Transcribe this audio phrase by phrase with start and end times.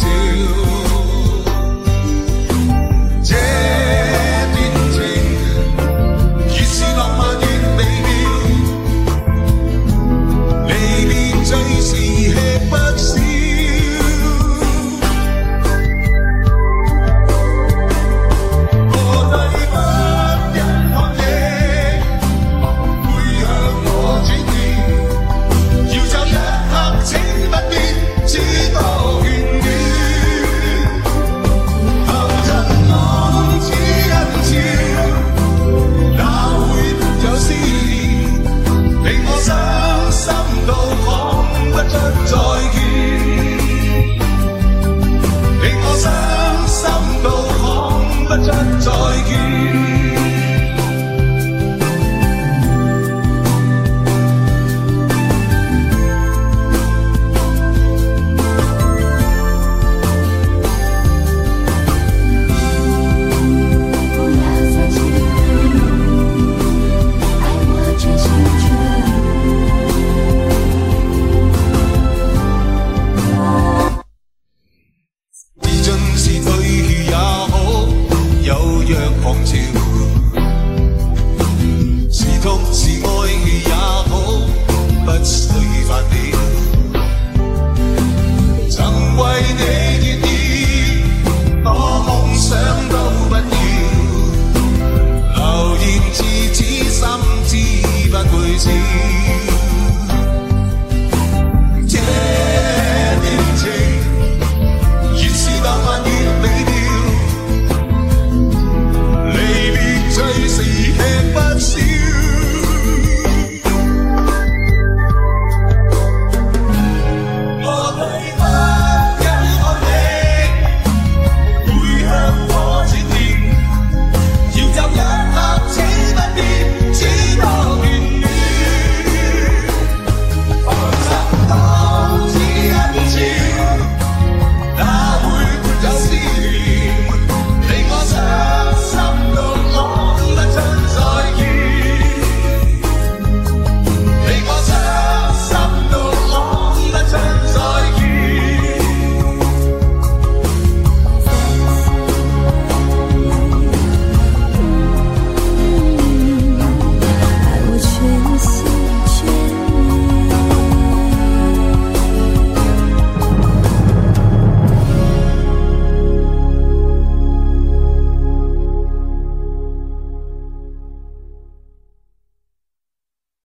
[0.00, 0.67] Jesus.
[85.18, 85.90] let's leave.
[85.90, 86.27] I need.